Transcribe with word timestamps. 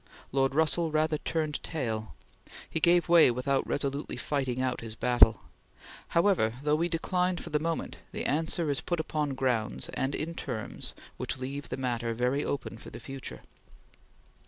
Lord 0.31 0.55
Russell 0.55 0.89
rather 0.89 1.19
turned 1.19 1.61
tail. 1.61 2.15
He 2.67 2.79
gave 2.79 3.07
way 3.07 3.29
without 3.29 3.67
resolutely 3.67 4.17
fighting 4.17 4.59
out 4.59 4.81
his 4.81 4.95
battle. 4.95 5.41
However, 6.07 6.53
though 6.63 6.73
we 6.73 6.89
decline 6.89 7.37
for 7.37 7.51
the 7.51 7.59
moment, 7.59 7.97
the 8.11 8.25
answer 8.25 8.71
is 8.71 8.81
put 8.81 8.99
upon 8.99 9.35
grounds 9.35 9.89
and 9.89 10.15
in 10.15 10.33
terms 10.33 10.95
which 11.17 11.37
leave 11.37 11.69
the 11.69 11.77
matter 11.77 12.15
very 12.15 12.43
open 12.43 12.79
for 12.79 12.89
the 12.89 12.99
future. 12.99 13.41